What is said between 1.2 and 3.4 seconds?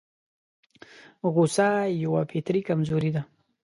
غوسه يوه فطري کمزوري ده.